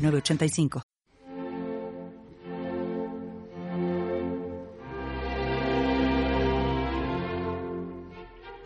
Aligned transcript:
906985. 0.00 0.82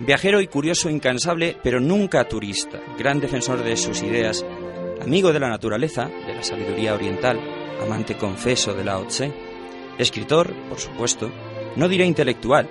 Viajero 0.00 0.40
y 0.42 0.48
curioso 0.48 0.90
incansable, 0.90 1.56
pero 1.62 1.80
nunca 1.80 2.28
turista, 2.28 2.78
gran 2.98 3.20
defensor 3.20 3.62
de 3.62 3.74
sus 3.76 4.02
ideas, 4.02 4.44
amigo 5.00 5.32
de 5.32 5.40
la 5.40 5.48
naturaleza, 5.48 6.10
de 6.26 6.34
la 6.34 6.42
sabiduría 6.42 6.94
oriental, 6.94 7.40
amante 7.82 8.16
confeso 8.16 8.74
de 8.74 8.84
Lao 8.84 9.06
Tse, 9.06 9.32
escritor, 9.96 10.52
por 10.68 10.78
supuesto, 10.78 11.30
no 11.76 11.88
diré 11.88 12.04
intelectual, 12.04 12.68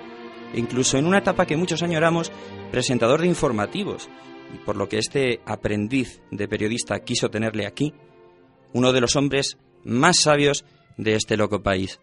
e 0.52 0.60
incluso 0.60 0.96
en 0.96 1.06
una 1.06 1.18
etapa 1.18 1.46
que 1.46 1.56
muchos 1.56 1.82
añoramos, 1.82 2.30
presentador 2.70 3.22
de 3.22 3.26
informativos, 3.26 4.08
y 4.54 4.58
por 4.58 4.76
lo 4.76 4.88
que 4.88 4.98
este 4.98 5.40
aprendiz 5.44 6.20
de 6.30 6.46
periodista 6.46 7.00
quiso 7.00 7.30
tenerle 7.30 7.66
aquí, 7.66 7.94
uno 8.74 8.92
de 8.92 9.00
los 9.00 9.16
hombres 9.16 9.56
más 9.84 10.16
sabios 10.20 10.66
de 10.98 11.14
este 11.14 11.36
loco 11.36 11.62
país. 11.62 12.00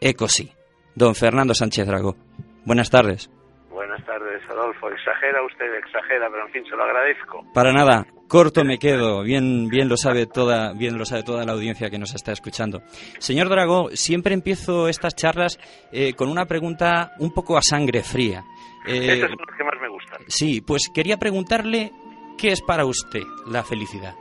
Ecosí, 0.00 0.52
don 0.94 1.14
Fernando 1.14 1.54
Sánchez 1.54 1.86
Dragó. 1.86 2.16
Buenas 2.64 2.90
tardes. 2.90 3.30
Buenas 3.70 4.04
tardes, 4.04 4.42
Adolfo. 4.48 4.88
Exagera 4.90 5.42
usted, 5.44 5.74
exagera, 5.74 6.28
pero 6.30 6.46
en 6.46 6.52
fin, 6.52 6.64
se 6.64 6.76
lo 6.76 6.84
agradezco. 6.84 7.44
Para 7.54 7.72
nada, 7.72 8.06
corto 8.28 8.64
me 8.64 8.78
quedo. 8.78 9.22
Bien, 9.22 9.68
bien 9.68 9.88
lo 9.88 9.96
sabe 9.96 10.26
toda, 10.26 10.72
bien 10.74 10.98
lo 10.98 11.04
sabe 11.04 11.22
toda 11.22 11.44
la 11.44 11.52
audiencia 11.52 11.90
que 11.90 11.98
nos 11.98 12.14
está 12.14 12.32
escuchando. 12.32 12.82
Señor 13.18 13.48
Dragó, 13.48 13.90
siempre 13.92 14.34
empiezo 14.34 14.88
estas 14.88 15.14
charlas 15.16 15.58
eh, 15.92 16.14
con 16.14 16.28
una 16.28 16.46
pregunta 16.46 17.12
un 17.18 17.32
poco 17.32 17.56
a 17.56 17.62
sangre 17.62 18.02
fría. 18.02 18.44
Eh, 18.86 19.20
son 19.20 19.30
las 19.30 19.56
que 19.56 19.64
más 19.64 19.80
me 19.80 19.88
gustan. 19.88 20.18
Sí, 20.28 20.60
pues 20.60 20.90
quería 20.94 21.16
preguntarle 21.16 21.92
qué 22.38 22.52
es 22.52 22.62
para 22.62 22.84
usted 22.84 23.22
la 23.46 23.62
felicidad. 23.64 24.14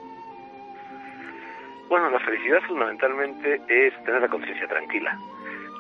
Bueno, 1.89 2.11
la 2.11 2.19
felicidad 2.19 2.61
fundamentalmente 2.67 3.59
es 3.67 4.03
tener 4.03 4.21
la 4.21 4.27
conciencia 4.27 4.67
tranquila. 4.67 5.17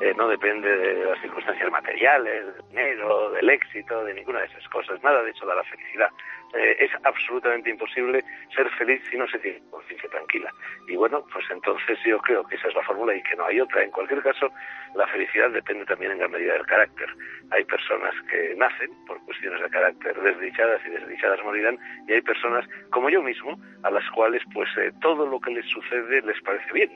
Eh, 0.01 0.13
no 0.17 0.27
depende 0.27 0.67
de 0.67 1.05
las 1.05 1.21
circunstancias 1.21 1.69
materiales, 1.69 2.45
del 2.45 2.67
dinero, 2.69 3.29
del 3.31 3.47
éxito, 3.47 4.03
de 4.05 4.15
ninguna 4.15 4.39
de 4.39 4.47
esas 4.47 4.67
cosas. 4.69 5.01
Nada 5.03 5.21
de 5.21 5.29
eso 5.29 5.45
da 5.45 5.53
la 5.53 5.63
felicidad. 5.65 6.09
Eh, 6.55 6.77
es 6.79 6.91
absolutamente 7.03 7.69
imposible 7.69 8.23
ser 8.55 8.67
feliz 8.71 9.01
si 9.09 9.17
no 9.17 9.27
se 9.27 9.37
tiene 9.37 9.61
conciencia 9.69 10.09
tranquila. 10.09 10.51
Y 10.87 10.95
bueno, 10.95 11.23
pues 11.31 11.45
entonces 11.51 11.99
yo 12.05 12.17
creo 12.19 12.43
que 12.43 12.55
esa 12.55 12.69
es 12.69 12.75
la 12.75 12.83
fórmula 12.83 13.15
y 13.15 13.21
que 13.21 13.35
no 13.35 13.45
hay 13.45 13.59
otra. 13.59 13.83
En 13.83 13.91
cualquier 13.91 14.23
caso, 14.23 14.49
la 14.95 15.05
felicidad 15.07 15.51
depende 15.51 15.85
también 15.85 16.13
en 16.13 16.17
gran 16.17 16.31
medida 16.31 16.53
del 16.53 16.65
carácter. 16.65 17.07
Hay 17.51 17.63
personas 17.65 18.13
que 18.29 18.55
nacen 18.57 18.89
por 19.05 19.19
cuestiones 19.25 19.61
de 19.61 19.69
carácter 19.69 20.19
desdichadas 20.19 20.81
y 20.87 20.89
desdichadas 20.89 21.43
morirán 21.43 21.77
y 22.07 22.13
hay 22.13 22.21
personas 22.21 22.67
como 22.89 23.09
yo 23.09 23.21
mismo 23.21 23.59
a 23.83 23.91
las 23.91 24.03
cuales 24.11 24.41
pues 24.53 24.69
eh, 24.77 24.91
todo 25.01 25.27
lo 25.27 25.39
que 25.39 25.51
les 25.51 25.65
sucede 25.69 26.21
les 26.21 26.41
parece 26.41 26.71
bien. 26.73 26.89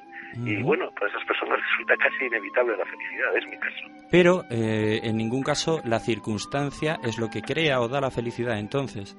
Y 0.46 0.64
bueno, 0.64 0.90
para 0.96 1.12
esas 1.12 1.24
personas 1.26 1.60
resulta 1.70 1.96
casi 1.98 2.26
inevitable 2.26 2.76
la 2.76 2.86
felicidad, 2.86 3.38
es 3.38 3.48
mi 3.48 3.58
caso. 3.58 3.86
Pero 4.10 4.44
eh, 4.50 5.00
en 5.04 5.18
ningún 5.18 5.44
caso 5.44 5.82
la 5.86 6.00
circunstancia 6.00 6.98
es 7.04 7.20
lo 7.20 7.30
que 7.30 7.42
crea 7.42 7.80
o 7.82 7.88
da 7.88 8.02
la 8.02 8.10
felicidad 8.10 8.58
entonces. 8.58 9.16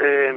Eh, 0.00 0.34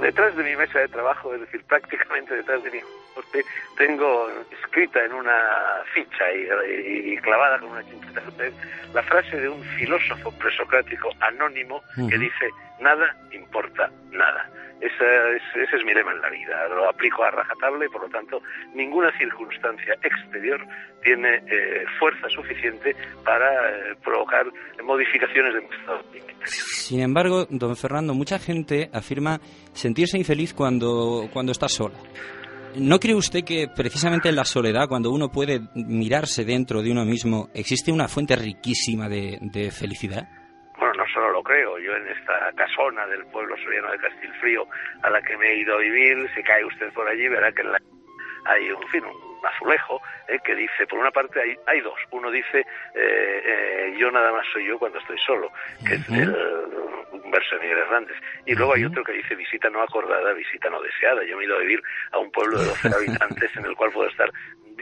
detrás 0.00 0.36
de 0.36 0.44
mi 0.44 0.56
mesa 0.56 0.78
de 0.78 0.88
trabajo, 0.88 1.34
es 1.34 1.40
decir, 1.40 1.62
prácticamente 1.64 2.34
detrás 2.34 2.62
de 2.62 2.70
mi 2.70 2.80
corte, 3.14 3.44
tengo 3.76 4.28
escrita 4.62 5.04
en 5.04 5.12
una 5.12 5.82
ficha 5.94 6.24
y, 6.32 7.12
y 7.12 7.16
clavada 7.18 7.58
con 7.58 7.70
una 7.70 7.84
chincheta 7.84 8.22
la 8.94 9.02
frase 9.02 9.40
de 9.40 9.48
un 9.48 9.62
filósofo 9.78 10.30
presocrático 10.32 11.10
anónimo 11.20 11.82
que 12.08 12.18
dice, 12.18 12.50
nada 12.80 13.16
importa 13.32 13.90
nada. 14.10 14.48
Esa 14.82 15.28
es, 15.36 15.42
ese 15.54 15.76
es 15.76 15.84
mi 15.84 15.94
lema 15.94 16.10
en 16.10 16.20
la 16.20 16.28
vida, 16.28 16.66
lo 16.68 16.88
aplico 16.88 17.22
a 17.22 17.30
rajatabla 17.30 17.86
y 17.86 17.88
por 17.88 18.02
lo 18.02 18.08
tanto 18.08 18.42
ninguna 18.74 19.16
circunstancia 19.16 19.94
exterior 20.02 20.60
tiene 21.04 21.36
eh, 21.46 21.84
fuerza 22.00 22.28
suficiente 22.28 22.96
para 23.24 23.46
eh, 23.70 23.94
provocar 24.02 24.44
modificaciones 24.82 25.54
de 25.54 25.60
mi 25.60 25.68
estado. 25.76 26.02
Sin 26.44 27.00
embargo, 27.00 27.46
don 27.48 27.76
Fernando, 27.76 28.12
mucha 28.12 28.40
gente 28.40 28.90
afirma 28.92 29.40
sentirse 29.72 30.18
infeliz 30.18 30.52
cuando, 30.52 31.28
cuando 31.32 31.52
está 31.52 31.68
sola. 31.68 31.94
¿No 32.74 32.98
cree 32.98 33.14
usted 33.14 33.44
que 33.44 33.68
precisamente 33.68 34.30
en 34.30 34.36
la 34.36 34.44
soledad, 34.44 34.88
cuando 34.88 35.12
uno 35.12 35.30
puede 35.30 35.60
mirarse 35.76 36.44
dentro 36.44 36.82
de 36.82 36.90
uno 36.90 37.04
mismo, 37.04 37.50
existe 37.54 37.92
una 37.92 38.08
fuente 38.08 38.34
riquísima 38.34 39.08
de, 39.08 39.38
de 39.40 39.70
felicidad? 39.70 40.41
Yo 41.52 41.96
en 41.96 42.08
esta 42.08 42.52
casona 42.56 43.06
del 43.06 43.26
pueblo 43.26 43.56
soriano 43.58 43.90
de 43.90 43.98
Castilfrío 43.98 44.66
a 45.02 45.10
la 45.10 45.20
que 45.20 45.36
me 45.36 45.50
he 45.50 45.56
ido 45.56 45.74
a 45.74 45.78
vivir, 45.78 46.30
si 46.34 46.42
cae 46.42 46.64
usted 46.64 46.90
por 46.92 47.06
allí, 47.06 47.28
verá 47.28 47.52
que 47.52 47.62
en 47.62 47.72
la 47.72 47.78
hay 48.44 48.70
un, 48.70 48.82
en 48.82 48.88
fin, 48.88 49.04
un 49.04 49.46
azulejo 49.46 50.00
eh, 50.28 50.38
que 50.44 50.54
dice, 50.54 50.86
por 50.88 50.98
una 50.98 51.10
parte 51.10 51.40
hay, 51.40 51.56
hay 51.66 51.80
dos, 51.80 51.98
uno 52.10 52.30
dice 52.30 52.60
eh, 52.94 53.42
eh, 53.44 53.94
yo 53.98 54.10
nada 54.10 54.32
más 54.32 54.46
soy 54.52 54.66
yo 54.66 54.78
cuando 54.78 54.98
estoy 54.98 55.18
solo, 55.18 55.50
que 55.86 55.94
es 55.94 56.08
el 56.08 56.34
un 57.12 57.30
verso 57.30 57.54
de 57.56 57.60
Miguel 57.62 57.78
Hernández, 57.78 58.16
y 58.46 58.54
luego 58.54 58.74
hay 58.74 58.84
otro 58.84 59.04
que 59.04 59.12
dice 59.12 59.34
visita 59.34 59.68
no 59.68 59.82
acordada, 59.82 60.32
visita 60.32 60.70
no 60.70 60.80
deseada. 60.80 61.22
Yo 61.24 61.36
me 61.36 61.44
he 61.44 61.46
ido 61.46 61.56
a 61.56 61.60
vivir 61.60 61.82
a 62.10 62.18
un 62.18 62.30
pueblo 62.30 62.58
de 62.58 62.64
12 62.64 62.88
habitantes 62.96 63.56
en 63.56 63.66
el 63.66 63.76
cual 63.76 63.92
puedo 63.92 64.08
estar 64.08 64.30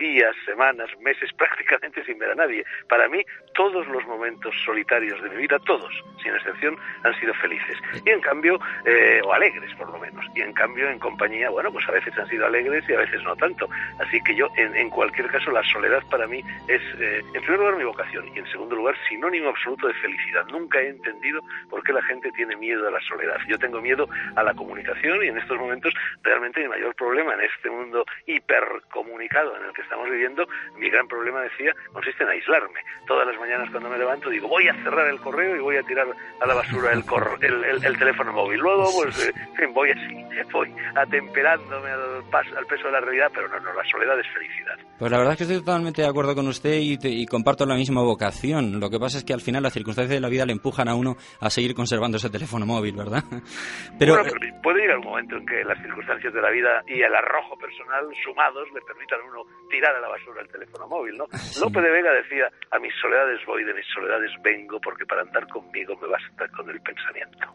días, 0.00 0.34
semanas, 0.44 0.88
meses 1.00 1.30
prácticamente 1.38 2.02
sin 2.04 2.18
ver 2.18 2.32
a 2.32 2.34
nadie. 2.34 2.64
Para 2.88 3.08
mí, 3.08 3.22
todos 3.54 3.86
los 3.86 4.04
momentos 4.06 4.52
solitarios 4.64 5.22
de 5.22 5.28
mi 5.30 5.36
vida, 5.36 5.58
todos, 5.60 5.92
sin 6.22 6.34
excepción, 6.34 6.76
han 7.04 7.14
sido 7.20 7.32
felices. 7.34 7.76
Y 8.04 8.10
en 8.10 8.20
cambio, 8.20 8.58
eh, 8.84 9.20
o 9.24 9.32
alegres 9.32 9.72
por 9.74 9.90
lo 9.90 9.98
menos. 9.98 10.24
Y 10.34 10.40
en 10.40 10.52
cambio, 10.52 10.88
en 10.88 10.98
compañía, 10.98 11.50
bueno, 11.50 11.70
pues 11.70 11.86
a 11.88 11.92
veces 11.92 12.16
han 12.18 12.26
sido 12.28 12.46
alegres 12.46 12.82
y 12.88 12.94
a 12.94 12.98
veces 12.98 13.22
no 13.22 13.36
tanto. 13.36 13.68
Así 14.00 14.20
que 14.22 14.34
yo, 14.34 14.48
en, 14.56 14.74
en 14.74 14.90
cualquier 14.90 15.28
caso, 15.28 15.50
la 15.50 15.62
soledad 15.64 16.02
para 16.10 16.26
mí 16.26 16.42
es, 16.66 16.82
eh, 16.98 17.22
en 17.34 17.42
primer 17.42 17.60
lugar, 17.60 17.76
mi 17.76 17.84
vocación 17.84 18.26
y 18.34 18.38
en 18.38 18.46
segundo 18.50 18.74
lugar, 18.76 18.96
sinónimo 19.08 19.50
absoluto 19.50 19.86
de 19.86 19.94
felicidad. 19.94 20.46
Nunca 20.50 20.80
he 20.80 20.88
entendido 20.88 21.42
por 21.68 21.82
qué 21.82 21.92
la 21.92 22.02
gente 22.02 22.32
tiene 22.32 22.56
miedo 22.56 22.88
a 22.88 22.90
la 22.90 23.00
soledad. 23.02 23.36
Yo 23.46 23.58
tengo 23.58 23.80
miedo 23.80 24.08
a 24.36 24.42
la 24.42 24.54
comunicación 24.54 25.22
y 25.22 25.28
en 25.28 25.38
estos 25.38 25.58
momentos 25.58 25.92
realmente 26.22 26.60
mi 26.60 26.68
mayor 26.68 26.94
problema 26.94 27.34
en 27.34 27.42
este 27.42 27.68
mundo 27.70 28.04
hipercomunicado 28.26 29.56
en 29.56 29.64
el 29.66 29.72
que 29.72 29.82
estamos 29.90 30.08
viviendo, 30.08 30.46
mi 30.78 30.88
gran 30.88 31.08
problema, 31.08 31.40
decía, 31.42 31.74
consiste 31.92 32.22
en 32.22 32.30
aislarme. 32.30 32.78
Todas 33.08 33.26
las 33.26 33.36
mañanas 33.40 33.68
cuando 33.70 33.90
me 33.90 33.98
levanto 33.98 34.30
digo, 34.30 34.46
voy 34.46 34.68
a 34.68 34.74
cerrar 34.84 35.08
el 35.08 35.18
correo 35.18 35.56
y 35.56 35.58
voy 35.58 35.76
a 35.76 35.82
tirar 35.82 36.06
a 36.40 36.46
la 36.46 36.54
basura 36.54 36.92
el, 36.92 37.02
el, 37.42 37.64
el, 37.64 37.84
el, 37.84 37.98
teléfono 37.98 38.32
móvil. 38.32 38.60
Luego, 38.60 38.88
pues, 38.94 39.28
eh, 39.28 39.66
voy 39.74 39.90
así, 39.90 40.24
voy 40.52 40.72
atemperándome 40.94 41.90
al, 41.90 42.22
paso, 42.30 42.56
al 42.56 42.66
peso 42.66 42.86
de 42.86 42.92
la 42.92 43.00
realidad, 43.00 43.32
pero 43.34 43.48
no, 43.48 43.58
no, 43.58 43.72
la 43.72 43.84
soledad 43.90 44.18
es 44.20 44.26
felicidad. 44.32 44.78
Pues 44.96 45.10
la 45.10 45.18
verdad 45.18 45.32
es 45.32 45.38
que 45.38 45.44
estoy 45.44 45.58
totalmente 45.58 46.02
de 46.02 46.08
acuerdo 46.08 46.36
con 46.36 46.46
usted 46.46 46.78
y, 46.78 46.96
te, 46.96 47.08
y 47.08 47.26
comparto 47.26 47.66
la 47.66 47.74
misma 47.74 48.02
vocación. 48.02 48.78
Lo 48.78 48.90
que 48.90 49.00
pasa 49.00 49.18
es 49.18 49.24
que 49.24 49.32
al 49.32 49.40
final 49.40 49.64
las 49.64 49.72
circunstancias 49.72 50.14
de 50.14 50.20
la 50.20 50.28
vida 50.28 50.46
le 50.46 50.52
empujan 50.52 50.88
a 50.88 50.94
uno 50.94 51.16
a 51.40 51.50
seguir 51.50 51.74
conservando 51.74 52.18
ese 52.18 52.30
teléfono 52.30 52.64
móvil, 52.64 52.94
¿verdad? 52.94 53.24
Pero, 53.98 54.14
bueno, 54.14 54.30
pero 54.32 54.62
puede 54.62 54.80
llegar 54.82 54.98
un 54.98 55.04
momento 55.04 55.36
en 55.36 55.44
que 55.44 55.64
las 55.64 55.78
circunstancias 55.82 56.32
de 56.32 56.40
la 56.40 56.50
vida 56.50 56.82
y 56.86 57.02
el 57.02 57.14
arrojo 57.14 57.56
personal 57.56 58.06
sumados 58.24 58.68
le 58.72 58.80
permitan 58.82 59.20
a 59.20 59.24
uno 59.24 59.44
tirar 59.70 59.94
a 59.94 60.00
la 60.00 60.08
basura 60.08 60.42
el 60.42 60.48
teléfono 60.48 60.86
móvil, 60.88 61.16
¿no? 61.16 61.26
Sí. 61.50 61.60
Lope 61.60 61.80
de 61.80 61.90
Vega 61.90 62.12
decía, 62.12 62.50
a 62.70 62.78
mis 62.78 62.92
soledades 63.00 63.40
voy, 63.46 63.64
de 63.64 63.74
mis 63.74 63.86
soledades 63.94 64.30
vengo, 64.42 64.80
porque 64.80 65.06
para 65.06 65.22
andar 65.22 65.46
conmigo 65.48 65.96
me 65.96 66.08
basta 66.08 66.48
con 66.56 66.68
el 66.68 66.80
pensamiento. 66.80 67.46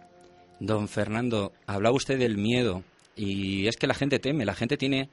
Don 0.60 0.88
Fernando, 0.88 1.52
hablaba 1.68 1.96
usted 1.96 2.18
del 2.18 2.38
miedo, 2.38 2.84
y 3.16 3.68
es 3.68 3.78
que 3.78 3.88
la 3.88 3.94
gente 3.94 4.20
teme, 4.20 4.46
la 4.46 4.56
gente 4.56 4.78
tiene, 4.78 5.10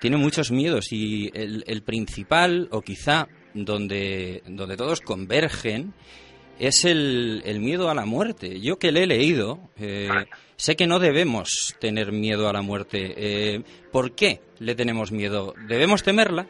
tiene 0.00 0.16
muchos 0.16 0.50
miedos, 0.50 0.92
y 0.92 1.30
el, 1.34 1.64
el 1.66 1.82
principal, 1.82 2.68
o 2.70 2.82
quizá 2.82 3.28
donde, 3.54 4.42
donde 4.46 4.76
todos 4.76 5.00
convergen, 5.00 5.94
es 6.58 6.84
el, 6.84 7.42
el, 7.44 7.60
miedo 7.60 7.90
a 7.90 7.94
la 7.94 8.04
muerte. 8.04 8.60
Yo 8.60 8.76
que 8.76 8.92
le 8.92 9.04
he 9.04 9.06
leído, 9.06 9.58
eh, 9.78 10.08
sé 10.62 10.76
que 10.76 10.86
no 10.86 11.00
debemos 11.00 11.76
tener 11.80 12.12
miedo 12.12 12.48
a 12.48 12.52
la 12.52 12.62
muerte. 12.62 13.14
Eh, 13.16 13.62
¿Por 13.90 14.14
qué 14.14 14.38
le 14.60 14.76
tenemos 14.76 15.10
miedo? 15.10 15.54
¿Debemos 15.66 16.04
temerla? 16.04 16.46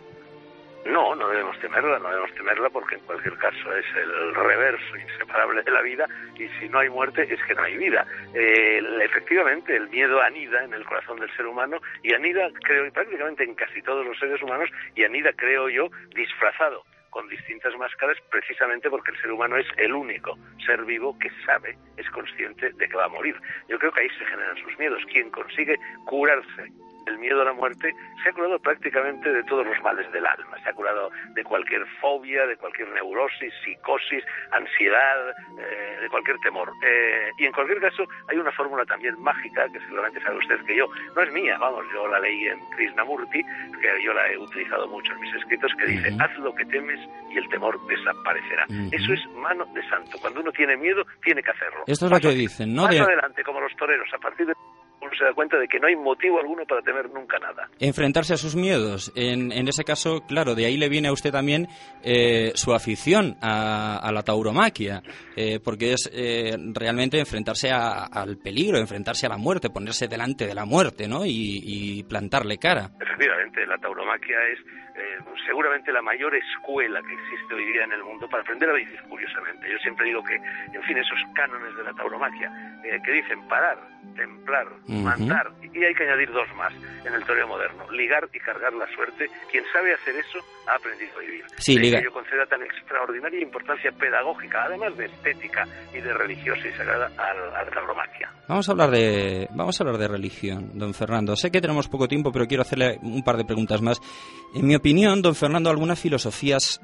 No, 0.85 1.15
no 1.15 1.29
debemos 1.29 1.59
temerla, 1.61 1.99
no 1.99 2.11
debemos 2.11 2.35
temerla 2.35 2.69
porque 2.69 2.97
en 2.97 3.01
cualquier 3.03 3.39
caso 3.39 3.75
es 3.75 3.87
el 3.97 4.35
reverso 4.35 4.97
inseparable 4.97 5.63
de 5.63 5.71
la 5.71 5.81
vida 5.81 6.07
y 6.35 6.47
si 6.61 6.69
no 6.69 6.81
hay 6.81 6.91
muerte 6.91 7.23
es 7.23 7.41
que 7.45 7.55
no 7.55 7.63
hay 7.63 7.79
vida. 7.79 8.07
Eh, 8.35 8.83
efectivamente, 9.03 9.75
el 9.75 9.89
miedo 9.89 10.21
anida 10.21 10.63
en 10.63 10.75
el 10.75 10.85
corazón 10.85 11.19
del 11.19 11.35
ser 11.35 11.47
humano 11.47 11.79
y 12.03 12.13
anida, 12.13 12.51
creo, 12.65 12.93
prácticamente 12.93 13.45
en 13.45 13.55
casi 13.55 13.81
todos 13.81 14.05
los 14.05 14.19
seres 14.19 14.43
humanos 14.43 14.69
y 14.95 15.05
anida, 15.05 15.33
creo 15.35 15.71
yo, 15.71 15.89
disfrazado 16.15 16.85
con 17.13 17.29
distintas 17.29 17.77
máscaras 17.77 18.17
precisamente 18.31 18.89
porque 18.89 19.11
el 19.13 19.21
ser 19.21 19.31
humano 19.31 19.59
es 19.59 19.67
el 19.77 19.93
único 19.93 20.37
ser 20.65 20.83
vivo 20.85 21.17
que 21.19 21.31
sabe, 21.45 21.77
es 21.99 22.09
consciente 22.11 22.73
de 22.73 22.89
que 22.89 22.97
va 22.97 23.05
a 23.05 23.09
morir. 23.09 23.37
Yo 23.69 23.79
creo 23.79 23.93
que 23.93 24.01
ahí 24.01 24.09
se 24.19 24.25
generan 24.25 24.57
sus 24.57 24.77
miedos. 24.79 25.03
Quien 25.13 25.31
consigue 25.31 25.77
curarse 26.07 26.73
el 27.07 27.19
miedo 27.19 27.43
a 27.43 27.45
la 27.45 27.53
muerte 27.53 27.95
se 28.23 28.29
ha 28.29 28.33
curado 28.33 28.59
prácticamente 28.59 29.33
de 29.33 29.43
todos 29.45 29.67
los 29.67 29.81
males 29.83 30.11
del 30.13 30.27
alma. 30.27 30.57
Se 30.63 30.71
ha 30.71 30.73
curado 30.73 31.11
de 31.35 31.45
cualquier 31.45 31.87
fobia, 32.01 32.47
de 32.47 32.57
cualquier 32.57 32.89
neurosis, 32.91 33.53
psicosis, 33.65 34.25
ansiedad, 34.51 35.31
eh, 35.59 35.99
de 36.01 36.09
cualquier 36.09 36.39
temor. 36.39 36.71
Eh, 36.85 37.31
y 37.39 37.47
en 37.47 37.53
cualquier 37.53 37.81
caso, 37.81 38.05
hay 38.29 38.39
una 38.39 38.53
fórmula 38.53 38.85
también 38.85 39.21
mágica, 39.21 39.67
que 39.73 39.81
seguramente 39.81 40.21
sabe 40.23 40.39
usted 40.39 40.61
que 40.67 40.77
yo, 40.77 40.87
no 41.17 41.23
es 41.23 41.33
mía, 41.33 41.57
vamos, 41.59 41.85
yo 41.93 42.07
la 42.09 42.21
leí 42.21 42.47
en 42.47 42.59
Krishnamurti, 42.77 43.43
que 43.43 44.05
yo 44.05 44.13
la 44.13 44.31
he 44.31 44.39
utilizado 44.39 44.87
mucho 44.89 45.13
en 45.13 45.21
mis 45.21 45.35
escritos, 45.35 45.73
que 45.79 45.87
dice, 45.87 46.11
haz 46.21 46.37
lo 46.39 46.55
que 46.55 46.65
temes 46.67 47.01
y 47.31 47.39
el 47.39 47.49
temor 47.49 47.79
desaparecerá. 47.87 48.67
Eso 48.93 49.13
es 49.13 49.27
mano 49.37 49.65
de 49.75 49.83
santo. 49.89 50.19
Cuando 50.21 50.41
uno 50.41 50.53
tiene 50.53 50.77
miedo, 50.77 51.05
tiene 51.23 51.43
que 51.43 51.51
hacerlo. 51.51 51.85
Esto 51.87 52.07
es 52.07 52.13
lo 52.13 52.21
que 52.21 52.29
dicen, 52.31 52.75
¿no? 52.75 52.85
Más 52.85 53.01
adelante, 53.01 53.43
como 53.43 53.61
los 53.61 53.75
toreros, 53.77 54.09
a 54.15 54.19
partir 54.19 54.47
de 54.47 54.55
uno 55.13 55.19
se 55.19 55.25
da 55.25 55.35
cuenta 55.35 55.59
de 55.59 55.69
que 55.69 55.79
no 55.79 55.87
hay 55.87 55.97
motivo 55.97 56.41
alguno 56.41 56.65
para 56.65 56.83
temer 56.83 57.11
nunca 57.11 57.39
nada. 57.39 57.69
Enfrentarse 57.79 58.35
a 58.35 58.37
sus 58.37 58.57
miedos. 58.57 59.13
En, 59.15 59.53
en 59.53 59.69
ese 59.69 59.85
caso, 59.85 60.25
claro, 60.27 60.55
de 60.55 60.67
ahí 60.67 60.77
le 60.77 60.89
viene 60.89 61.09
a 61.09 61.13
usted 61.13 61.31
también 61.31 61.69
eh, 62.03 62.53
su 62.55 62.75
afición 62.75 63.37
a, 63.41 64.11
la 64.13 64.23
tauromaquia, 64.23 65.03
eh, 65.37 65.59
porque 65.63 65.93
es 65.93 66.11
eh, 66.13 66.57
realmente 66.75 67.19
enfrentarse 67.19 67.71
al 67.71 68.39
peligro, 68.39 68.79
enfrentarse 68.79 69.27
a 69.27 69.31
la 69.31 69.37
muerte, 69.37 69.71
ponerse 69.71 70.09
delante 70.09 70.47
de 70.47 70.55
la 70.55 70.65
muerte, 70.65 71.09
¿no? 71.09 71.23
Y, 71.25 72.05
plantarle 72.09 72.59
cara. 72.59 72.91
Efectivamente, 73.01 73.67
la 73.67 73.79
tauromaquia 73.79 74.37
es 74.53 74.59
seguramente 75.47 75.93
la 75.93 76.03
mayor 76.03 76.35
escuela 76.35 77.01
que 77.03 77.15
existe 77.15 77.55
hoy 77.55 77.65
día 77.73 77.85
en 77.85 77.93
el 77.93 78.05
mundo 78.05 78.29
para 78.29 78.43
aprender 78.43 78.71
a 78.71 78.75
vivir 78.75 79.01
curiosamente. 79.09 79.71
Yo 79.71 79.79
siempre 79.79 80.07
digo 80.07 80.23
que, 80.23 80.37
en 80.37 80.83
fin, 80.83 80.97
esos 80.97 81.19
cánones 81.35 81.75
de 81.77 81.85
la 81.85 81.93
tauromaquia 81.95 82.51
que 83.05 83.13
dicen 83.13 83.47
parar, 83.49 83.79
templar, 84.17 84.67
mandar, 85.03 85.51
y 85.63 85.85
hay 85.85 85.95
que 85.95 86.05
añadir 86.05 86.31
dos 86.33 86.49
más 86.57 86.73
en 87.05 87.15
el 87.15 87.25
toreo 87.25 87.47
moderno, 87.47 87.91
ligar 87.91 88.29
y 88.33 88.39
cargar 88.39 88.73
la 88.73 88.87
suerte. 88.95 89.29
Quien 89.51 89.65
sabe 89.73 89.95
hacer 89.95 90.15
eso 90.17 90.39
ha 90.67 90.77
aprendido 90.77 91.17
a 91.17 91.21
vivir. 91.21 91.45
Sí, 91.59 91.79
liga. 91.79 91.99
Que 91.99 92.05
yo 92.05 92.13
conceda 92.13 92.47
tan 92.47 92.63
extraordinaria 92.63 93.41
importancia 93.41 93.93
pedagógica, 93.93 94.65
además 94.65 94.97
de 94.97 95.07
estética 95.07 95.67
y 95.93 96.01
de 96.01 96.13
religiosa 96.13 96.67
y 96.67 96.73
sagrada, 96.73 97.11
a, 97.17 97.35
la 97.35 97.71
tauromaquia. 97.71 98.31
Vamos 98.49 98.69
a 98.69 98.73
hablar 98.73 98.91
de 98.91 99.49
vamos 99.51 99.81
a 99.81 99.85
hablar 99.85 99.99
de 99.99 100.09
religión, 100.09 100.71
don 100.75 100.95
Fernando. 100.95 101.37
Sé 101.37 101.51
que 101.51 101.61
tenemos 101.61 101.89
poco 101.89 102.09
tiempo, 102.09 102.33
pero 102.33 102.47
quiero 102.47 102.63
hacerle 102.63 102.99
un 103.03 103.23
par 103.23 103.37
de 103.37 103.45
preguntas 103.45 103.81
más. 103.83 104.01
En 104.55 104.67
mi 104.67 104.75
opinión, 104.75 105.23
don 105.23 105.35
Fernando, 105.35 105.71
algunas 105.71 106.01
filosofías, 106.01 106.81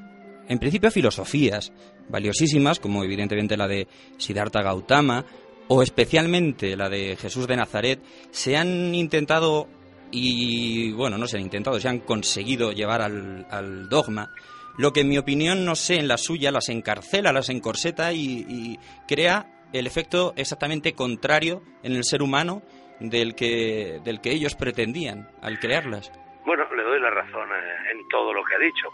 en 0.48 0.58
principio 0.58 0.90
filosofías 0.90 1.72
valiosísimas, 2.08 2.80
como 2.80 3.04
evidentemente 3.04 3.56
la 3.56 3.68
de 3.68 3.86
Siddhartha 4.16 4.62
Gautama, 4.62 5.24
o 5.68 5.82
especialmente 5.82 6.76
la 6.76 6.88
de 6.88 7.16
Jesús 7.16 7.46
de 7.46 7.56
Nazaret, 7.56 8.00
se 8.30 8.56
han 8.56 8.94
intentado 8.94 9.68
y, 10.10 10.92
bueno, 10.92 11.18
no 11.18 11.26
se 11.26 11.36
han 11.36 11.42
intentado, 11.42 11.78
se 11.78 11.88
han 11.88 12.00
conseguido 12.00 12.72
llevar 12.72 13.02
al, 13.02 13.88
dogma, 13.88 14.32
lo 14.78 14.92
que 14.92 15.00
en 15.00 15.08
mi 15.08 15.18
opinión, 15.18 15.64
no 15.64 15.74
sé, 15.74 15.96
en 15.96 16.08
la 16.08 16.16
suya 16.16 16.50
las 16.50 16.68
encarcela, 16.68 17.32
las 17.32 17.50
encorseta 17.50 18.12
y, 18.12 18.78
crea 19.06 19.46
el 19.72 19.86
efecto 19.86 20.32
exactamente 20.36 20.94
contrario 20.94 21.62
en 21.82 21.92
el 21.92 22.04
ser 22.04 22.22
humano 22.22 22.62
del 23.00 23.34
que, 23.34 24.00
del 24.02 24.20
que 24.20 24.32
ellos 24.32 24.54
pretendían 24.54 25.28
al 25.42 25.58
crearlas. 25.58 26.10
Bueno, 26.46 26.64
le 26.74 26.82
doy 26.82 27.00
la 27.00 27.10
razón 27.10 27.48
eh, 27.50 27.92
en 27.92 28.08
todo 28.08 28.32
lo 28.32 28.42
que 28.42 28.54
ha 28.54 28.58
dicho. 28.58 28.88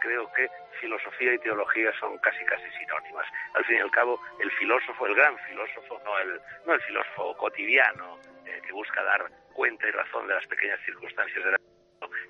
Creo 0.00 0.30
que 0.32 0.48
filosofía 0.80 1.34
y 1.34 1.38
teología 1.38 1.92
son 1.98 2.18
casi 2.18 2.44
casi 2.44 2.68
sinónimas. 2.78 3.26
Al 3.54 3.64
fin 3.64 3.76
y 3.76 3.80
al 3.80 3.90
cabo, 3.90 4.20
el 4.40 4.50
filósofo, 4.52 5.06
el 5.06 5.14
gran 5.14 5.36
filósofo, 5.48 6.00
no 6.04 6.18
el, 6.18 6.40
no 6.66 6.74
el 6.74 6.80
filósofo 6.82 7.36
cotidiano 7.36 8.18
eh, 8.46 8.60
que 8.66 8.72
busca 8.72 9.02
dar 9.02 9.30
cuenta 9.54 9.86
y 9.86 9.90
razón 9.90 10.26
de 10.26 10.34
las 10.34 10.46
pequeñas 10.46 10.80
circunstancias 10.84 11.44
de 11.44 11.50
la 11.52 11.58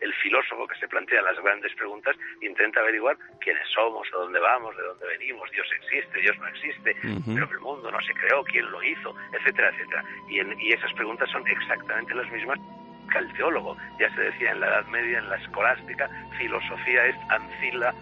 el 0.01 0.13
filósofo 0.15 0.67
que 0.67 0.79
se 0.79 0.89
plantea 0.89 1.23
las 1.23 1.39
grandes 1.41 1.73
preguntas 1.75 2.17
intenta 2.41 2.81
averiguar 2.81 3.17
quiénes 3.41 3.67
somos, 3.69 4.07
a 4.13 4.19
dónde 4.19 4.41
vamos, 4.41 4.77
de 4.77 4.83
dónde 4.83 5.07
venimos, 5.07 5.51
Dios 5.53 5.67
existe, 5.77 6.21
Dios 6.21 6.37
no 6.39 6.47
existe, 6.49 6.97
pero 7.27 7.49
el 7.51 7.61
mundo 7.61 7.91
no 7.91 8.01
se 8.01 8.13
creó, 8.15 8.43
quién 8.45 8.71
lo 8.71 8.83
hizo, 8.83 9.15
etcétera, 9.33 9.71
etcétera. 9.71 10.05
Y, 10.29 10.67
y 10.67 10.73
esas 10.73 10.93
preguntas 10.95 11.31
son 11.31 11.47
exactamente 11.47 12.15
las 12.15 12.31
mismas 12.31 12.59
el 13.19 13.33
teólogo. 13.35 13.77
Ya 13.99 14.13
se 14.15 14.21
decía 14.21 14.53
en 14.53 14.61
la 14.61 14.69
Edad 14.69 14.87
Media, 14.87 15.19
en 15.19 15.29
la 15.29 15.37
escolástica, 15.37 16.09
filosofía 16.39 17.07
es 17.07 17.17
ancila 17.29 17.95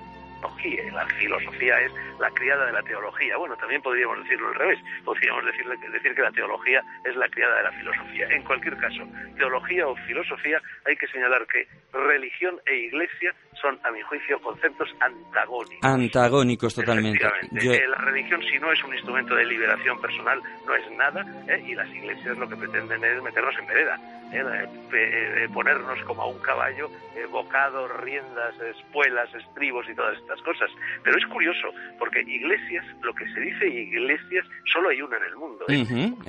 la 0.92 1.06
filosofía 1.06 1.80
es 1.80 1.92
la 2.18 2.30
criada 2.30 2.66
de 2.66 2.72
la 2.72 2.82
teología. 2.82 3.36
Bueno, 3.36 3.56
también 3.56 3.80
podríamos 3.82 4.22
decirlo 4.22 4.48
al 4.48 4.54
revés. 4.54 4.78
Podríamos 5.04 5.44
decirle, 5.46 5.76
decir 5.92 6.14
que 6.14 6.22
la 6.22 6.32
teología 6.32 6.82
es 7.04 7.16
la 7.16 7.28
criada 7.28 7.56
de 7.56 7.62
la 7.64 7.72
filosofía. 7.72 8.26
En 8.28 8.42
cualquier 8.42 8.76
caso, 8.76 9.06
teología 9.36 9.86
o 9.86 9.96
filosofía, 10.06 10.60
hay 10.86 10.96
que 10.96 11.06
señalar 11.08 11.46
que 11.46 11.66
religión 11.92 12.60
e 12.66 12.74
iglesia 12.74 13.34
son, 13.60 13.78
a 13.84 13.90
mi 13.90 14.00
juicio, 14.02 14.40
conceptos 14.40 14.88
antagónicos. 15.00 15.78
Antagónicos 15.82 16.74
totalmente. 16.74 17.24
La 17.24 17.98
religión, 17.98 18.42
si 18.42 18.58
no 18.58 18.72
es 18.72 18.82
un 18.84 18.94
instrumento 18.94 19.34
de 19.34 19.44
liberación 19.44 20.00
personal, 20.00 20.40
no 20.66 20.74
es 20.74 20.90
nada, 20.92 21.24
¿eh? 21.48 21.62
y 21.66 21.74
las 21.74 21.88
iglesias 21.88 22.36
lo 22.38 22.48
que 22.48 22.56
pretenden 22.56 23.02
es 23.04 23.22
meternos 23.22 23.54
en 23.58 23.66
vereda, 23.66 23.96
¿eh? 24.32 24.68
Eh, 24.92 25.48
ponernos 25.52 26.02
como 26.04 26.22
a 26.22 26.26
un 26.26 26.38
caballo, 26.40 26.90
bocados, 27.30 27.90
riendas, 28.02 28.54
espuelas, 28.60 29.32
estribos 29.34 29.86
y 29.88 29.94
todas 29.94 30.16
estas 30.18 30.40
cosas. 30.42 30.70
Pero 31.02 31.18
es 31.18 31.26
curioso, 31.26 31.68
porque 31.98 32.20
iglesias, 32.20 32.84
lo 33.02 33.14
que 33.14 33.26
se 33.32 33.40
dice 33.40 33.68
iglesias, 33.68 34.46
solo 34.72 34.88
hay 34.88 35.02
una 35.02 35.16
en 35.16 35.24
el 35.24 35.36
mundo. 35.36 35.64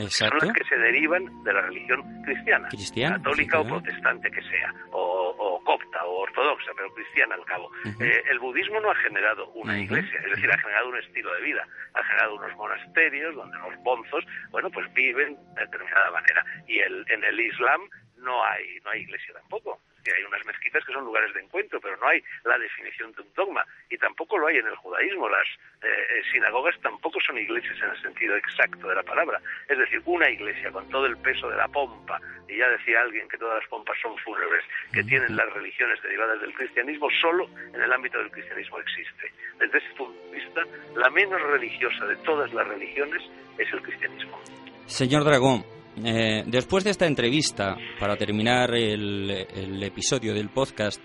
Son 0.09 0.29
las 0.41 0.53
que 0.53 0.63
se 0.65 0.77
derivan 0.77 1.43
de 1.43 1.53
la 1.53 1.61
religión 1.61 2.03
cristiana, 2.23 2.69
católica 3.17 3.59
o 3.59 3.67
protestante 3.67 4.29
que 4.31 4.41
sea, 4.41 4.73
o 4.91 5.60
o 6.05 6.21
ortodoxa, 6.21 6.71
pero 6.75 6.93
cristiana 6.93 7.35
al 7.35 7.45
cabo. 7.45 7.71
Eh, 7.99 8.23
el 8.29 8.39
budismo 8.39 8.79
no 8.79 8.91
ha 8.91 8.95
generado 8.95 9.47
una 9.49 9.79
iglesia, 9.79 10.19
es 10.23 10.31
decir, 10.31 10.51
ha 10.51 10.57
generado 10.57 10.89
un 10.89 10.97
estilo 10.97 11.33
de 11.33 11.41
vida, 11.41 11.67
ha 11.93 12.03
generado 12.03 12.35
unos 12.35 12.55
monasterios 12.55 13.35
donde 13.35 13.57
los 13.57 13.75
bonzos, 13.83 14.25
bueno, 14.51 14.69
pues 14.71 14.91
viven 14.93 15.37
de 15.55 15.61
determinada 15.61 16.11
manera. 16.11 16.45
Y 16.67 16.79
el, 16.79 17.05
en 17.09 17.23
el 17.23 17.39
Islam 17.39 17.81
no 18.17 18.43
hay, 18.45 18.79
no 18.83 18.91
hay 18.91 19.01
iglesia 19.01 19.33
tampoco 19.33 19.79
que 20.03 20.13
hay 20.13 20.23
unas 20.23 20.45
mezquitas 20.45 20.83
que 20.85 20.93
son 20.93 21.05
lugares 21.05 21.33
de 21.33 21.41
encuentro, 21.41 21.79
pero 21.79 21.97
no 21.97 22.07
hay 22.07 22.23
la 22.43 22.57
definición 22.57 23.11
de 23.13 23.21
un 23.21 23.33
dogma. 23.33 23.65
Y 23.89 23.97
tampoco 23.97 24.37
lo 24.37 24.47
hay 24.47 24.57
en 24.57 24.67
el 24.67 24.75
judaísmo. 24.75 25.29
Las 25.29 25.47
eh, 25.81 25.87
eh, 25.87 26.21
sinagogas 26.31 26.79
tampoco 26.81 27.19
son 27.21 27.37
iglesias 27.37 27.77
en 27.81 27.89
el 27.89 28.01
sentido 28.01 28.35
exacto 28.35 28.87
de 28.87 28.95
la 28.95 29.03
palabra. 29.03 29.39
Es 29.67 29.77
decir, 29.77 30.01
una 30.05 30.29
iglesia 30.29 30.71
con 30.71 30.87
todo 30.89 31.05
el 31.05 31.17
peso 31.17 31.49
de 31.49 31.57
la 31.57 31.67
pompa, 31.67 32.19
y 32.47 32.57
ya 32.57 32.67
decía 32.69 33.01
alguien 33.01 33.27
que 33.29 33.37
todas 33.37 33.59
las 33.59 33.69
pompas 33.69 33.97
son 34.01 34.17
fúnebres, 34.17 34.63
que 34.91 35.03
tienen 35.03 35.35
las 35.35 35.51
religiones 35.53 36.01
derivadas 36.01 36.41
del 36.41 36.53
cristianismo, 36.53 37.07
solo 37.21 37.49
en 37.73 37.81
el 37.81 37.91
ámbito 37.91 38.17
del 38.17 38.31
cristianismo 38.31 38.79
existe. 38.79 39.31
Desde 39.59 39.77
ese 39.77 39.95
punto 39.95 40.19
de 40.29 40.37
vista, 40.37 40.61
la 40.95 41.09
menos 41.09 41.41
religiosa 41.41 42.05
de 42.05 42.15
todas 42.17 42.53
las 42.53 42.67
religiones 42.67 43.21
es 43.57 43.71
el 43.71 43.81
cristianismo. 43.81 44.39
Señor 44.85 45.23
Dragón, 45.23 45.63
eh, 45.97 46.43
después 46.47 46.83
de 46.83 46.91
esta 46.91 47.05
entrevista, 47.05 47.75
para 47.99 48.15
terminar 48.15 48.73
el, 48.73 49.83
episodio 49.83 50.33
del 50.33 50.49
podcast, 50.49 51.01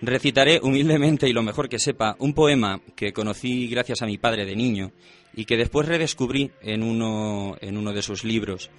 recitaré 0.00 0.60
humildemente 0.62 1.28
y 1.28 1.32
lo 1.32 1.42
mejor 1.42 1.68
que 1.68 1.78
sepa 1.78 2.16
un 2.18 2.34
poema 2.34 2.80
que 2.94 3.12
conocí 3.12 3.68
gracias 3.68 4.02
a 4.02 4.06
mi 4.06 4.18
padre 4.18 4.44
de 4.44 4.56
niño 4.56 4.92
y 5.34 5.44
que 5.44 5.56
después 5.56 5.88
redescubrí 5.88 6.50
en 6.60 6.82
uno, 6.82 7.56
en 7.60 7.76
uno 7.76 7.92
de 7.92 8.02
sus 8.02 8.24
libros. 8.24 8.70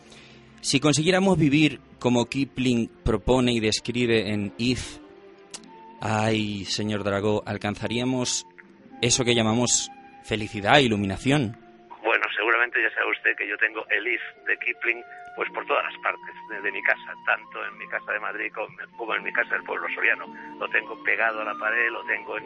Si 0.61 0.79
consiguiéramos 0.79 1.37
vivir 1.37 1.81
como 1.99 2.25
Kipling 2.25 2.89
propone 3.03 3.53
y 3.53 3.59
describe 3.59 4.31
en 4.31 4.53
If, 4.57 4.99
ay, 5.99 6.65
señor 6.65 7.03
Dragó, 7.03 7.43
alcanzaríamos 7.45 8.45
eso 9.01 9.25
que 9.25 9.35
llamamos 9.35 9.89
felicidad 10.23 10.79
iluminación. 10.79 11.62
Ya 12.81 12.89
sabe 12.95 13.11
usted 13.11 13.35
que 13.35 13.47
yo 13.47 13.57
tengo 13.57 13.85
el 13.89 14.07
If 14.07 14.21
de 14.45 14.57
Kipling 14.57 15.03
pues 15.35 15.49
por 15.51 15.65
todas 15.65 15.83
las 15.85 15.97
partes 16.01 16.35
de, 16.61 16.71
mi 16.71 16.81
casa, 16.83 17.13
tanto 17.25 17.65
en 17.65 17.77
mi 17.77 17.87
casa 17.87 18.11
de 18.11 18.19
Madrid 18.19 18.51
como, 18.53 19.15
en 19.15 19.23
mi 19.23 19.33
casa 19.33 19.55
del 19.55 19.63
pueblo 19.63 19.87
soriano. 19.95 20.27
Lo 20.59 20.67
tengo 20.69 21.01
pegado 21.03 21.41
a 21.41 21.45
la 21.45 21.55
pared, 21.55 21.89
lo 21.89 22.03
tengo 22.05 22.37
en 22.37 22.45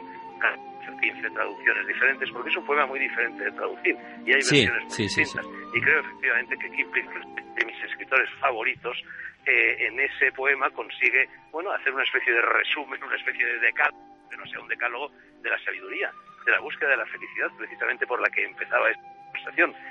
15 1.00 1.30
traducciones 1.30 1.86
diferentes, 1.86 2.30
porque 2.30 2.48
es 2.48 2.56
un 2.56 2.64
poema 2.64 2.86
muy 2.86 2.98
diferente 2.98 3.44
de 3.44 3.52
traducir 3.52 3.96
y 4.24 4.30
hay 4.30 4.40
versiones 4.40 4.84
muy 4.84 4.96
distintas. 4.96 5.46
y 5.74 5.80
creo 5.80 6.00
efectivamente 6.00 6.56
que 6.56 6.70
Kipling, 6.70 7.34
de 7.54 7.64
mis 7.66 7.84
escritores 7.84 8.30
favoritos, 8.40 8.96
eh, 9.44 9.86
en 9.86 10.00
ese 10.00 10.32
poema 10.32 10.70
consigue 10.70 11.28
bueno 11.50 11.70
hacer 11.72 11.92
una 11.92 12.04
especie 12.04 12.32
de 12.32 12.42
resumen, 12.42 13.02
una 13.02 13.16
especie 13.16 13.44
de 13.44 13.58
decálogo 13.60 14.08
que 14.30 14.36
no 14.36 14.46
sea 14.46 14.60
un 14.60 14.68
decálogo 14.68 15.10
de 15.42 15.50
la 15.50 15.58
sabiduría, 15.64 16.10
de 16.44 16.52
la 16.52 16.60
búsqueda 16.60 16.90
de 16.90 16.96
la 16.98 17.06
felicidad, 17.06 17.48
precisamente 17.56 18.06
por 18.06 18.20
la 18.20 18.28
que 18.28 18.44
empezaba 18.44 18.90
esta 18.90 19.17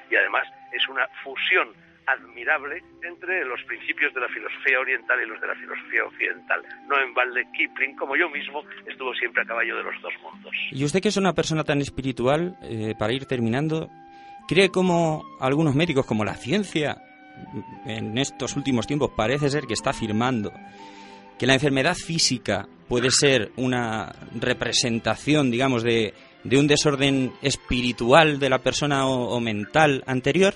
Y 0.09 0.15
además 0.15 0.47
es 0.71 0.87
una 0.87 1.07
fusión 1.23 1.73
admirable 2.07 2.81
entre 3.03 3.43
los 3.43 3.61
principios 3.63 4.13
de 4.13 4.21
la 4.21 4.27
filosofía 4.29 4.79
oriental 4.79 5.19
y 5.21 5.27
los 5.27 5.41
de 5.41 5.47
la 5.47 5.55
filosofía 5.55 6.05
occidental. 6.05 6.63
No 6.87 6.99
en 7.01 7.13
balde 7.13 7.45
Kipling, 7.51 7.95
como 7.97 8.15
yo 8.15 8.29
mismo, 8.29 8.63
estuvo 8.85 9.13
siempre 9.13 9.43
a 9.43 9.45
caballo 9.45 9.75
de 9.75 9.83
los 9.83 10.01
dos 10.01 10.13
mundos. 10.23 10.55
Y 10.71 10.83
usted 10.85 11.01
que 11.01 11.09
es 11.09 11.17
una 11.17 11.33
persona 11.33 11.63
tan 11.63 11.81
espiritual, 11.81 12.57
eh, 12.63 12.95
para 12.97 13.11
ir 13.11 13.25
terminando, 13.25 13.89
¿cree 14.47 14.69
como 14.69 15.23
algunos 15.41 15.75
médicos, 15.75 16.05
como 16.05 16.23
la 16.23 16.35
ciencia, 16.35 16.95
en 17.85 18.17
estos 18.17 18.55
últimos 18.55 18.87
tiempos 18.87 19.11
parece 19.15 19.49
ser 19.49 19.65
que 19.65 19.73
está 19.73 19.91
afirmando 19.91 20.51
que 21.37 21.45
la 21.45 21.53
enfermedad 21.53 21.95
física 21.95 22.67
puede 22.87 23.11
ser 23.11 23.51
una 23.57 24.11
representación, 24.39 25.51
digamos, 25.51 25.83
de, 25.83 26.13
de 26.43 26.59
un 26.59 26.67
desorden 26.67 27.33
espiritual 27.41 28.39
de 28.39 28.49
la 28.49 28.59
persona 28.59 29.07
o 29.07 29.39
mental 29.39 30.03
anterior? 30.05 30.55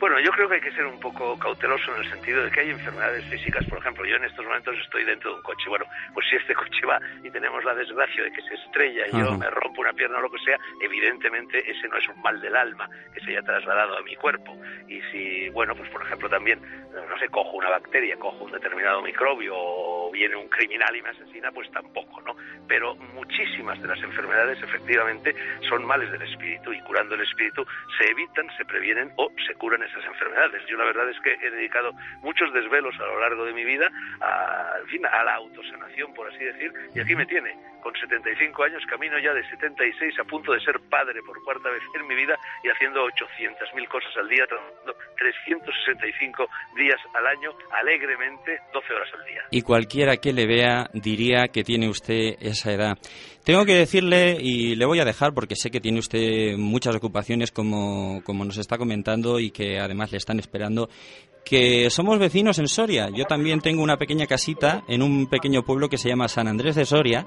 Bueno, 0.00 0.20
yo 0.20 0.30
creo 0.32 0.48
que 0.48 0.56
hay 0.56 0.60
que 0.60 0.72
ser 0.72 0.84
un 0.84 1.00
poco 1.00 1.38
cauteloso 1.38 1.94
en 1.94 2.02
el 2.02 2.10
sentido 2.10 2.44
de 2.44 2.50
que 2.50 2.60
hay 2.60 2.70
enfermedades 2.70 3.24
físicas. 3.26 3.64
Por 3.66 3.78
ejemplo, 3.78 4.04
yo 4.04 4.16
en 4.16 4.24
estos 4.24 4.44
momentos 4.44 4.76
estoy 4.82 5.04
dentro 5.04 5.30
de 5.30 5.36
un 5.36 5.42
coche. 5.42 5.68
Bueno, 5.68 5.86
pues 6.12 6.26
si 6.28 6.36
este 6.36 6.54
coche 6.54 6.84
va 6.86 7.00
y 7.22 7.30
tenemos 7.30 7.64
la 7.64 7.74
desgracia 7.74 8.24
de 8.24 8.32
que 8.32 8.42
se 8.42 8.54
estrella 8.54 9.06
y 9.06 9.18
yo 9.18 9.38
me 9.38 9.48
rompo 9.50 9.80
una 9.80 9.92
pierna 9.92 10.18
o 10.18 10.22
lo 10.22 10.30
que 10.30 10.38
sea, 10.44 10.58
evidentemente 10.80 11.58
ese 11.70 11.88
no 11.88 11.96
es 11.96 12.08
un 12.08 12.20
mal 12.20 12.40
del 12.40 12.54
alma 12.56 12.88
que 13.12 13.20
se 13.20 13.30
haya 13.30 13.42
trasladado 13.42 13.96
a 13.96 14.02
mi 14.02 14.16
cuerpo. 14.16 14.58
Y 14.88 15.00
si, 15.12 15.48
bueno, 15.50 15.74
pues 15.74 15.88
por 15.90 16.02
ejemplo 16.02 16.28
también, 16.28 16.60
no 16.92 17.18
sé, 17.18 17.28
cojo 17.28 17.56
una 17.56 17.70
bacteria, 17.70 18.16
cojo 18.16 18.44
un 18.44 18.52
determinado 18.52 19.00
microbio 19.00 19.54
o 19.56 20.10
viene 20.10 20.36
un 20.36 20.48
criminal 20.48 20.94
y 20.96 21.02
me 21.02 21.10
asesina, 21.10 21.50
pues 21.52 21.70
tampoco, 21.70 22.20
¿no? 22.22 22.36
Pero 22.68 22.94
muchísimas 22.96 23.80
de 23.80 23.88
las 23.88 24.02
enfermedades 24.02 24.62
efectivamente 24.62 25.34
son 25.68 25.84
males 25.84 26.10
del 26.10 26.22
espíritu 26.22 26.72
y 26.72 26.80
curando 26.82 27.14
el 27.14 27.22
espíritu 27.22 27.64
se 27.98 28.10
evitan, 28.10 28.46
se 28.56 28.64
previenen 28.64 29.12
o 29.16 29.30
se 29.46 29.54
curan 29.54 29.82
esas 29.84 30.04
enfermedades. 30.04 30.62
Yo 30.66 30.76
la 30.76 30.84
verdad 30.84 31.08
es 31.08 31.18
que 31.20 31.36
he 31.40 31.50
dedicado 31.50 31.92
muchos 32.22 32.52
desvelos 32.52 32.94
a 33.00 33.06
lo 33.06 33.20
largo 33.20 33.44
de 33.44 33.52
mi 33.52 33.64
vida 33.64 33.90
a, 34.20 34.74
en 34.80 34.86
fin, 34.88 35.06
a 35.06 35.24
la 35.24 35.34
autosanación, 35.34 36.14
por 36.14 36.28
así 36.32 36.44
decir, 36.44 36.72
y 36.94 37.00
aquí 37.00 37.14
me 37.14 37.26
tiene, 37.26 37.56
con 37.84 37.92
75 37.94 38.64
años, 38.64 38.82
camino 38.88 39.18
ya 39.20 39.34
de 39.34 39.44
76 39.50 40.18
a 40.18 40.24
punto 40.24 40.52
de 40.52 40.60
ser 40.60 40.80
padre 40.88 41.20
por 41.20 41.36
cuarta 41.44 41.68
vez 41.68 41.82
en 41.94 42.08
mi 42.08 42.14
vida 42.14 42.34
y 42.64 42.68
haciendo 42.70 43.04
800.000 43.04 43.88
cosas 43.88 44.16
al 44.16 44.26
día, 44.26 44.46
trabajando 44.48 44.96
365 45.18 46.48
días 46.76 46.96
al 47.12 47.26
año, 47.26 47.52
alegremente, 47.70 48.58
12 48.72 48.94
horas 48.94 49.08
al 49.12 49.24
día. 49.26 49.42
Y 49.50 49.60
cualquiera 49.60 50.16
que 50.16 50.32
le 50.32 50.46
vea 50.46 50.88
diría 50.94 51.48
que 51.48 51.62
tiene 51.62 51.86
usted 51.90 52.36
esa 52.40 52.72
edad. 52.72 52.96
Tengo 53.44 53.66
que 53.66 53.74
decirle, 53.74 54.38
y 54.40 54.74
le 54.76 54.86
voy 54.86 55.00
a 55.00 55.04
dejar 55.04 55.34
porque 55.34 55.54
sé 55.54 55.70
que 55.70 55.80
tiene 55.80 55.98
usted 55.98 56.56
muchas 56.56 56.96
ocupaciones 56.96 57.52
como, 57.52 58.22
como 58.24 58.46
nos 58.46 58.56
está 58.56 58.78
comentando 58.78 59.38
y 59.38 59.50
que 59.50 59.78
además 59.78 60.10
le 60.10 60.16
están 60.16 60.38
esperando, 60.38 60.88
que 61.44 61.90
somos 61.90 62.18
vecinos 62.18 62.58
en 62.58 62.68
Soria. 62.68 63.10
Yo 63.14 63.26
también 63.26 63.60
tengo 63.60 63.82
una 63.82 63.98
pequeña 63.98 64.26
casita 64.26 64.82
en 64.88 65.02
un 65.02 65.28
pequeño 65.28 65.62
pueblo 65.62 65.90
que 65.90 65.98
se 65.98 66.08
llama 66.08 66.28
San 66.28 66.48
Andrés 66.48 66.76
de 66.76 66.86
Soria 66.86 67.26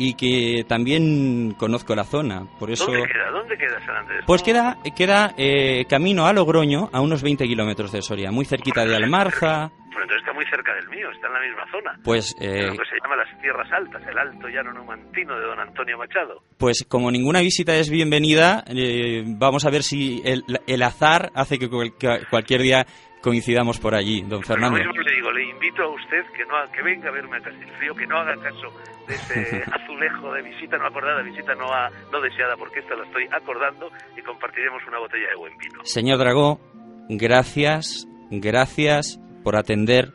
y 0.00 0.14
que 0.14 0.64
también 0.64 1.54
conozco 1.58 1.94
la 1.94 2.04
zona. 2.04 2.46
Por 2.58 2.70
eso... 2.70 2.86
¿Dónde 2.86 3.06
queda? 3.06 3.30
¿Dónde 3.30 3.58
queda 3.58 3.84
San 3.84 3.96
Andrés? 3.96 4.24
Pues 4.26 4.42
queda, 4.42 4.78
queda 4.96 5.34
eh, 5.36 5.84
camino 5.90 6.26
a 6.26 6.32
Logroño, 6.32 6.88
a 6.90 7.02
unos 7.02 7.22
20 7.22 7.46
kilómetros 7.46 7.92
de 7.92 8.00
Soria, 8.00 8.32
muy 8.32 8.46
cerquita 8.46 8.86
de 8.86 8.96
Almarza. 8.96 9.70
Pues 9.92 10.02
entonces 10.02 10.20
está 10.20 10.32
muy 10.32 10.46
cerca 10.46 10.74
del 10.74 10.88
mío, 10.88 11.10
está 11.10 11.26
en 11.26 11.32
la 11.34 11.40
misma 11.40 11.70
zona. 11.70 12.00
Pues... 12.02 12.34
Eh, 12.40 12.66
lo 12.68 12.72
que 12.72 12.88
se 12.88 12.96
llama 13.02 13.16
las 13.16 13.42
Tierras 13.42 13.70
Altas, 13.70 14.02
el 14.08 14.16
Alto 14.16 14.48
Llano 14.48 14.72
Numantino 14.72 15.38
de 15.38 15.44
don 15.44 15.60
Antonio 15.60 15.98
Machado. 15.98 16.42
Pues 16.56 16.86
como 16.88 17.10
ninguna 17.10 17.40
visita 17.40 17.76
es 17.76 17.90
bienvenida, 17.90 18.64
eh, 18.68 19.22
vamos 19.26 19.66
a 19.66 19.70
ver 19.70 19.82
si 19.82 20.22
el, 20.24 20.44
el 20.66 20.82
azar 20.82 21.30
hace 21.34 21.58
que 21.58 21.68
cualquier 21.68 22.62
día 22.62 22.86
coincidamos 23.20 23.78
por 23.78 23.94
allí, 23.94 24.22
don 24.22 24.42
Fernando. 24.42 24.78
le 24.78 25.14
digo, 25.14 25.30
le 25.32 25.44
invito 25.44 25.82
a 25.82 25.88
usted 25.88 26.24
que 26.36 26.44
no 26.44 26.54
que 26.72 26.82
venga 26.82 27.08
a 27.08 27.12
verme 27.12 27.36
a 27.36 27.40
Castilfrío, 27.40 27.94
que 27.94 28.06
no 28.06 28.18
haga 28.18 28.34
caso 28.36 28.72
de 29.06 29.14
ese 29.14 29.64
azulejo 29.72 30.32
de 30.32 30.42
visita 30.42 30.78
no 30.78 30.86
acordada, 30.86 31.22
visita 31.22 31.54
no, 31.54 31.66
no 32.12 32.20
deseada, 32.20 32.56
porque 32.56 32.80
esta 32.80 32.94
la 32.96 33.04
estoy 33.04 33.26
acordando 33.32 33.90
y 34.16 34.22
compartiremos 34.22 34.82
una 34.86 34.98
botella 34.98 35.28
de 35.28 35.36
buen 35.36 35.56
vino. 35.58 35.80
Señor 35.84 36.18
Dragó, 36.18 36.60
gracias, 37.08 38.06
gracias 38.30 39.20
por 39.42 39.56
atender 39.56 40.12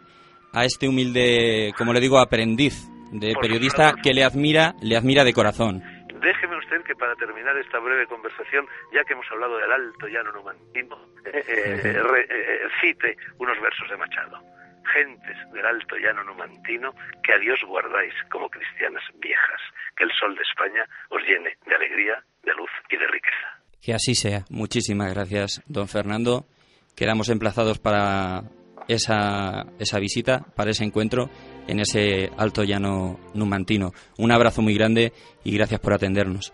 a 0.53 0.65
este 0.65 0.87
humilde, 0.87 1.73
como 1.77 1.93
le 1.93 1.99
digo, 1.99 2.19
aprendiz 2.19 2.89
de 3.11 3.33
periodista 3.39 3.93
que 4.01 4.13
le 4.13 4.23
admira, 4.23 4.75
le 4.81 4.97
admira 4.97 5.23
de 5.23 5.33
corazón 5.33 5.83
déjeme 6.25 6.57
usted 6.57 6.81
que 6.83 6.95
para 6.95 7.15
terminar 7.15 7.55
esta 7.57 7.79
breve 7.79 8.07
conversación, 8.07 8.65
ya 8.91 9.03
que 9.03 9.13
hemos 9.13 9.29
hablado 9.31 9.57
del 9.57 9.71
alto 9.71 10.07
llano 10.07 10.31
numantino, 10.31 10.97
eh, 11.25 11.43
eh, 11.45 12.25
eh, 12.29 12.59
cite 12.81 13.15
unos 13.37 13.59
versos 13.61 13.87
de 13.89 13.97
Machado. 13.97 14.41
Gentes 14.93 15.37
del 15.51 15.65
alto 15.65 15.95
llano 15.97 16.23
numantino, 16.23 16.93
que 17.23 17.33
a 17.33 17.37
Dios 17.37 17.59
guardáis 17.67 18.13
como 18.31 18.49
cristianas 18.49 19.03
viejas, 19.15 19.61
que 19.95 20.03
el 20.03 20.11
sol 20.11 20.35
de 20.35 20.41
España 20.41 20.85
os 21.09 21.21
llene 21.23 21.57
de 21.65 21.75
alegría, 21.75 22.23
de 22.43 22.53
luz 22.53 22.69
y 22.89 22.97
de 22.97 23.07
riqueza. 23.07 23.47
Que 23.81 23.93
así 23.93 24.13
sea. 24.15 24.45
Muchísimas 24.49 25.13
gracias, 25.13 25.61
don 25.67 25.87
Fernando. 25.87 26.45
Quedamos 26.95 27.29
emplazados 27.29 27.79
para 27.79 28.43
esa, 28.87 29.65
esa 29.79 29.99
visita, 29.99 30.45
para 30.55 30.71
ese 30.71 30.83
encuentro 30.83 31.29
en 31.67 31.79
ese 31.79 32.29
alto 32.37 32.63
llano 32.63 33.19
numantino. 33.33 33.93
Un 34.17 34.31
abrazo 34.31 34.61
muy 34.61 34.73
grande 34.73 35.13
y 35.43 35.51
gracias 35.51 35.79
por 35.79 35.93
atendernos. 35.93 36.53